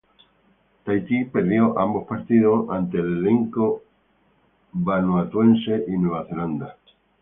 [0.83, 3.83] Tahití perdió ambos partidos ante el elenco
[4.71, 6.75] vanuatuense y Nueva Zelanda.